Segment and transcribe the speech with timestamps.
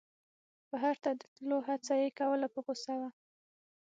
[0.71, 3.01] بهر ته د وتلو هڅه یې کوله په غوسه و.